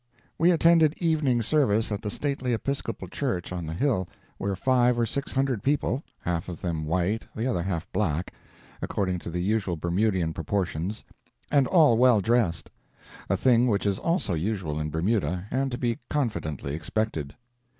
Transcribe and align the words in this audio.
We 0.39 0.49
attended 0.49 0.95
evening 0.97 1.43
service 1.43 1.91
at 1.91 2.01
the 2.01 2.09
stately 2.09 2.53
Episcopal 2.55 3.07
church 3.07 3.53
on 3.53 3.67
the 3.67 3.75
hill, 3.75 4.09
where 4.39 4.55
five 4.55 4.97
or 4.97 5.05
six 5.05 5.31
hundred 5.31 5.61
people, 5.61 6.01
half 6.21 6.49
of 6.49 6.59
them 6.59 6.85
white 6.87 7.21
and 7.21 7.29
the 7.35 7.45
other 7.45 7.61
half 7.61 7.85
black, 7.93 8.33
according 8.81 9.19
to 9.19 9.29
the 9.29 9.41
usual 9.43 9.75
Bermudian 9.75 10.33
proportions; 10.33 11.03
and 11.51 11.67
all 11.67 11.99
well 11.99 12.19
dressed 12.19 12.71
a 13.29 13.37
thing 13.37 13.67
which 13.67 13.85
is 13.85 13.99
also 13.99 14.33
usual 14.33 14.79
in 14.79 14.89
Bermuda 14.89 15.45
and 15.51 15.71
to 15.71 15.77
be 15.77 15.99
confidently 16.09 16.73
expected. 16.73 17.35